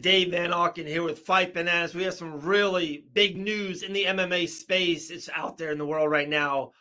[0.00, 1.94] Dave Van Auken here with Fight Bananas.
[1.94, 5.10] We have some really big news in the MMA space.
[5.10, 6.72] It's out there in the world right now.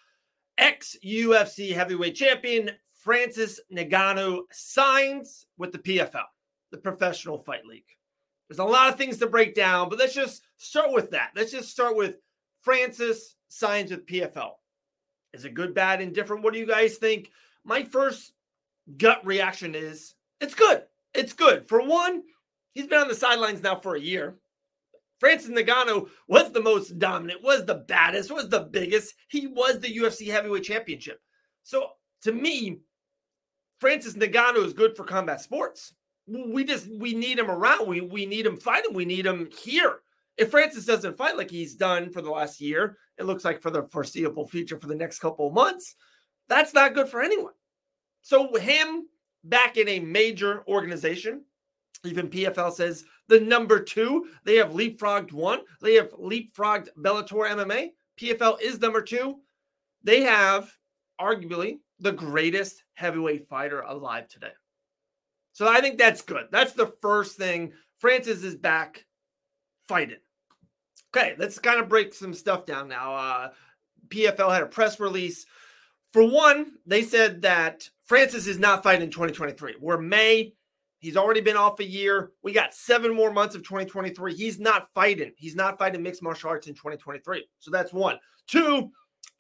[0.58, 6.24] Ex UFC heavyweight champion Francis Ngannou signs with the PFL,
[6.72, 7.86] the Professional Fight League.
[8.50, 11.32] There's a lot of things to break down, but let's just start with that.
[11.36, 12.16] Let's just start with
[12.62, 14.52] Francis signs with PFL.
[15.34, 16.44] Is it good, bad, indifferent?
[16.44, 17.32] What do you guys think?
[17.64, 18.34] My first
[18.98, 20.84] gut reaction is it's good.
[21.14, 21.68] It's good.
[21.68, 22.24] For one,
[22.78, 24.36] He's been on the sidelines now for a year.
[25.20, 29.16] Francis Ngannou was the most dominant, was the baddest, was the biggest.
[29.30, 31.20] He was the UFC heavyweight championship.
[31.64, 31.88] So
[32.22, 32.82] to me,
[33.80, 35.96] Francis Ngannou is good for combat sports.
[36.28, 37.88] We just we need him around.
[37.88, 38.94] We we need him fighting.
[38.94, 40.02] We need him here.
[40.38, 43.72] If Francis doesn't fight like he's done for the last year, it looks like for
[43.72, 45.96] the foreseeable future for the next couple of months,
[46.48, 47.54] that's not good for anyone.
[48.22, 49.08] So him
[49.44, 51.42] back in a major organization
[52.04, 54.28] even PFL says the number two.
[54.44, 55.62] They have leapfrogged one.
[55.82, 57.90] They have leapfrogged Bellator MMA.
[58.20, 59.38] PFL is number two.
[60.04, 60.72] They have
[61.20, 64.52] arguably the greatest heavyweight fighter alive today.
[65.54, 66.48] So I think that's good.
[66.52, 67.74] That's the first thing.
[68.00, 69.06] Francis is back
[69.88, 70.20] fighting.
[71.16, 73.16] Okay, let's kind of break some stuff down now.
[73.16, 73.50] Uh,
[74.10, 75.46] PFL had a press release.
[76.14, 79.76] For one, they said that Francis is not fighting in 2023.
[79.80, 80.54] We're May.
[81.00, 82.32] He's already been off a year.
[82.42, 84.34] We got seven more months of 2023.
[84.34, 85.32] He's not fighting.
[85.38, 87.46] He's not fighting mixed martial arts in 2023.
[87.60, 88.18] So that's one.
[88.48, 88.90] Two,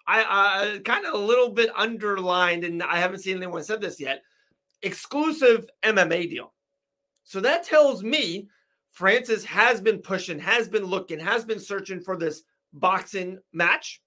[0.07, 3.99] I, I kind of a little bit underlined, and I haven't seen anyone said this
[3.99, 4.21] yet.
[4.83, 6.53] Exclusive MMA deal.
[7.23, 8.47] So that tells me
[8.91, 14.01] Francis has been pushing, has been looking, has been searching for this boxing match.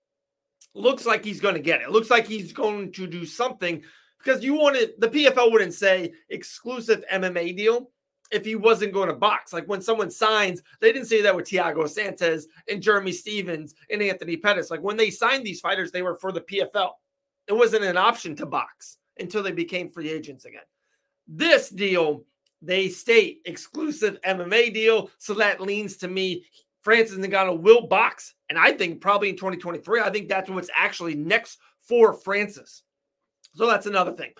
[0.75, 1.91] Looks like he's going to get it.
[1.91, 3.83] Looks like he's going to do something
[4.23, 7.91] because you wanted the PFL wouldn't say exclusive MMA deal
[8.31, 9.53] if he wasn't going to box.
[9.53, 14.03] Like when someone signs, they didn't say that with Thiago Santos and Jeremy Stephens and
[14.03, 14.71] Anthony Pettis.
[14.71, 16.93] Like when they signed these fighters, they were for the PFL.
[17.49, 20.63] It wasn't an option to box until they became free agents again.
[21.27, 22.25] This deal,
[22.63, 25.11] they state exclusive MMA deal.
[25.19, 26.45] So that leans to me.
[26.83, 28.35] Francis Ngannou will box.
[28.49, 32.83] And I think probably in 2023, I think that's what's actually next for Francis.
[33.55, 34.33] So that's another thing.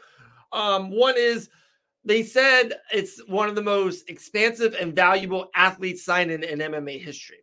[0.53, 1.49] Um, one is
[2.05, 7.03] they said it's one of the most expansive and valuable athletes signed in, in MMA
[7.03, 7.39] history.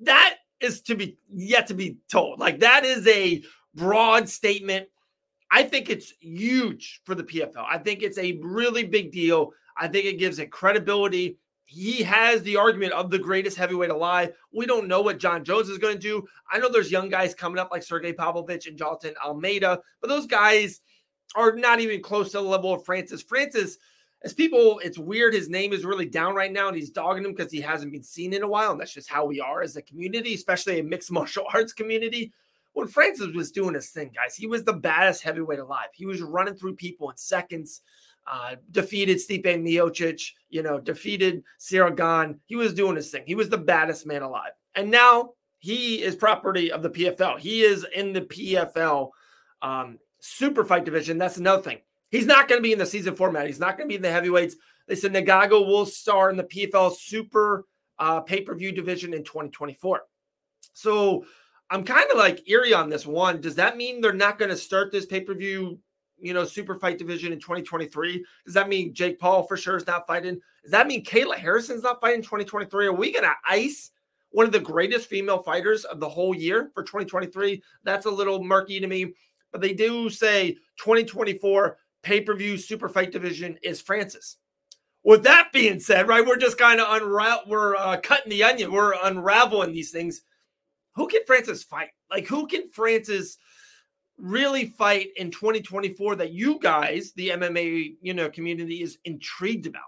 [0.00, 2.38] That is to be yet to be told.
[2.38, 3.42] Like that is a
[3.74, 4.88] broad statement.
[5.50, 7.64] I think it's huge for the PFL.
[7.68, 9.52] I think it's a really big deal.
[9.76, 11.38] I think it gives it credibility.
[11.72, 14.34] He has the argument of the greatest heavyweight alive.
[14.52, 16.28] We don't know what Jon Jones is going to do.
[16.52, 20.26] I know there's young guys coming up like Sergey Pavlovich and Jailton Almeida, but those
[20.26, 20.82] guys
[21.34, 23.22] are not even close to the level of Francis.
[23.22, 23.78] Francis,
[24.22, 25.32] as people, it's weird.
[25.32, 28.02] His name is really down right now, and he's dogging him because he hasn't been
[28.02, 28.72] seen in a while.
[28.72, 32.34] And that's just how we are as a community, especially a mixed martial arts community.
[32.74, 35.88] When Francis was doing his thing, guys, he was the baddest heavyweight alive.
[35.94, 37.80] He was running through people in seconds
[38.26, 42.40] uh, defeated Stipe Miocic, you know, defeated Ciryl Gane.
[42.46, 43.24] He was doing his thing.
[43.26, 44.52] He was the baddest man alive.
[44.74, 47.38] And now he is property of the PFL.
[47.38, 49.10] He is in the PFL
[49.60, 51.18] um, super fight division.
[51.18, 51.78] That's another thing.
[52.10, 53.46] He's not going to be in the season format.
[53.46, 54.56] He's not going to be in the heavyweights.
[54.86, 57.64] They said Ngannou will star in the PFL super
[57.98, 60.02] uh, pay per view division in 2024.
[60.74, 61.24] So
[61.70, 63.40] I'm kind of like eerie on this one.
[63.40, 65.78] Does that mean they're not going to start this pay per view
[66.22, 68.24] you know, super fight division in 2023?
[68.44, 70.40] Does that mean Jake Paul for sure is not fighting?
[70.62, 72.86] Does that mean Kayla Harrison's not fighting 2023?
[72.86, 73.90] Are we going to ice
[74.30, 77.62] one of the greatest female fighters of the whole year for 2023?
[77.82, 79.12] That's a little murky to me,
[79.50, 84.36] but they do say 2024 pay per view super fight division is Francis.
[85.04, 88.70] With that being said, right, we're just kind of unravel, we're uh, cutting the onion,
[88.70, 90.22] we're unraveling these things.
[90.94, 91.88] Who can Francis fight?
[92.10, 93.38] Like, who can Francis?
[94.22, 99.82] Really fight in 2024 that you guys, the MMA, you know, community is intrigued about?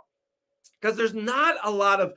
[0.80, 2.12] Because there's not a lot of,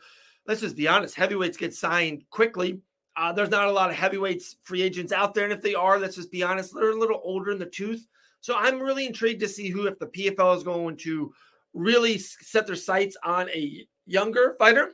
[0.48, 2.82] let's just be honest, heavyweights get signed quickly.
[3.16, 5.44] Uh, there's not a lot of heavyweights free agents out there.
[5.44, 8.06] And if they are, let's just be honest, they're a little older in the tooth.
[8.42, 11.34] So I'm really intrigued to see who, if the PFL is going to
[11.74, 14.94] really set their sights on a younger fighter,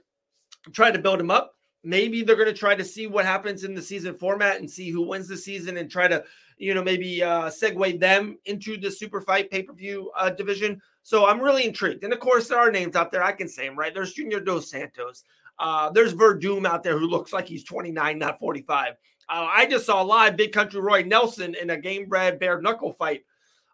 [0.74, 1.54] try to build him up.
[1.84, 4.90] Maybe they're going to try to see what happens in the season format and see
[4.90, 6.24] who wins the season and try to
[6.58, 10.82] you know, maybe uh, segue them into the super fight pay per view uh, division.
[11.04, 12.04] So I'm really intrigued.
[12.04, 13.24] And of course, there are names out there.
[13.24, 13.94] I can say them, right?
[13.94, 15.24] There's Junior Dos Santos.
[15.60, 18.94] Uh, there's Werdum out there who looks like he's 29, not 45.
[18.94, 18.94] Uh,
[19.30, 23.24] I just saw live Big Country Roy Nelson in a Gamebred bare knuckle fight.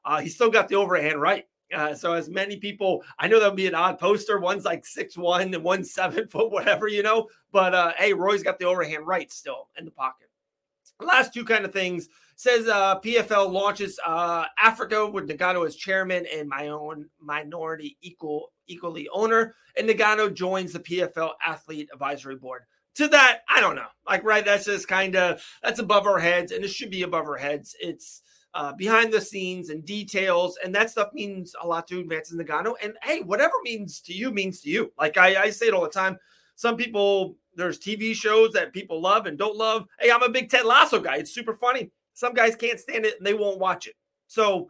[0.03, 1.45] Uh, he still got the overhand right.
[1.73, 4.39] Uh, so as many people, I know would be an odd poster.
[4.39, 7.27] One's like six one and one seven foot, whatever you know.
[7.51, 10.29] But uh, hey, Roy's got the overhand right still in the pocket.
[11.01, 16.25] Last two kind of things says uh, PFL launches uh, Africa with Ngannou as chairman
[16.33, 22.63] and my own minority equal equally owner, and Ngannou joins the PFL athlete advisory board.
[22.95, 23.87] To that, I don't know.
[24.07, 24.43] Like, right?
[24.43, 27.75] That's just kind of that's above our heads, and it should be above our heads.
[27.79, 32.37] It's uh, behind the scenes and details, and that stuff means a lot to Francis
[32.37, 32.73] Ngannou.
[32.81, 34.91] And hey, whatever means to you means to you.
[34.97, 36.17] Like I, I say it all the time.
[36.55, 39.85] Some people, there's TV shows that people love and don't love.
[39.99, 41.17] Hey, I'm a big Ted Lasso guy.
[41.17, 41.91] It's super funny.
[42.13, 43.95] Some guys can't stand it and they won't watch it.
[44.27, 44.69] So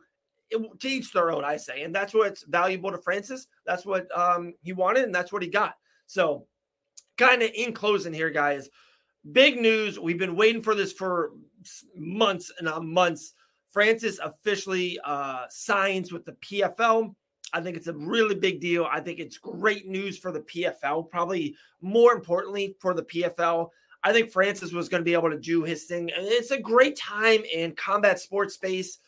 [0.49, 3.47] it, to each their own, I say, and that's what's valuable to Francis.
[3.65, 5.75] That's what um, he wanted, and that's what he got.
[6.07, 6.45] So,
[7.17, 8.69] kind of in closing here, guys,
[9.31, 9.99] big news.
[9.99, 11.31] We've been waiting for this for
[11.95, 13.33] months and months.
[13.71, 17.13] Francis officially uh, signs with the PFL.
[17.54, 18.88] I think it's a really big deal.
[18.92, 23.69] I think it's great news for the PFL, probably more importantly for the PFL.
[24.04, 26.10] I think Francis was going to be able to do his thing.
[26.16, 29.00] And it's a great time in combat sports space.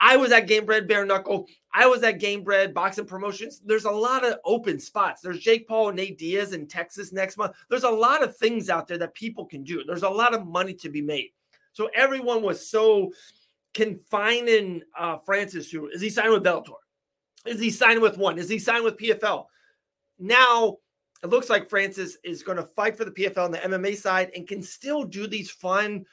[0.00, 1.46] I was at Gamebred Bare Knuckle.
[1.74, 3.60] I was at Gamebred Boxing Promotions.
[3.64, 5.20] There's a lot of open spots.
[5.20, 7.56] There's Jake Paul and Nate Diaz in Texas next month.
[7.68, 9.82] There's a lot of things out there that people can do.
[9.84, 11.30] There's a lot of money to be made.
[11.72, 13.12] So everyone was so
[13.74, 16.74] confining uh, Francis to is he signed with Bellator?
[17.46, 18.38] Is he signed with one?
[18.38, 19.46] Is he signed with PFL?
[20.18, 20.78] Now
[21.22, 24.30] it looks like Francis is going to fight for the PFL on the MMA side
[24.34, 26.04] and can still do these fun,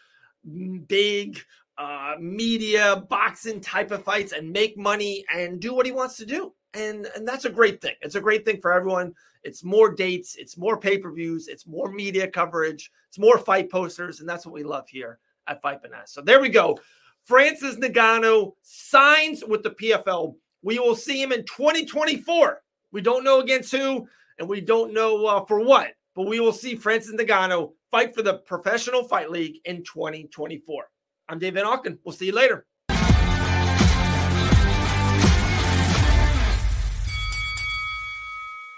[0.87, 1.39] big
[1.77, 6.25] uh, media boxing type of fights and make money and do what he wants to
[6.25, 6.53] do.
[6.73, 7.95] And, and that's a great thing.
[8.01, 9.13] It's a great thing for everyone.
[9.43, 13.69] It's more dates, it's more pay per views, it's more media coverage, it's more fight
[13.69, 14.19] posters.
[14.19, 16.11] And that's what we love here at Fight Bananas.
[16.11, 16.79] So there we go.
[17.25, 20.35] Francis Ngannou signs with the PFL.
[20.61, 22.61] We will see him in 2024.
[22.91, 24.07] We don't know against who,
[24.39, 28.21] and we don't know uh, for what, but we will see Francis Ngannou fight for
[28.21, 30.85] the Professional Fight League in 2024.
[31.27, 31.97] I'm Dave Van Auken.
[32.03, 32.65] We'll see you later.